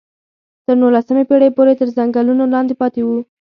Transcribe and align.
تر 0.65 0.75
نولسمې 0.81 1.23
پېړۍ 1.29 1.49
پورې 1.57 1.73
تر 1.79 1.87
ځنګلونو 1.97 2.43
لاندې 2.53 2.73
پاتې 2.81 3.01
وو. 3.05 3.17